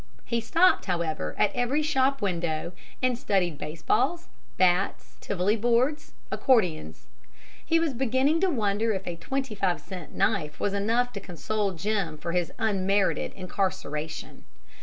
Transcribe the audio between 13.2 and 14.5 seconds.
incarceration.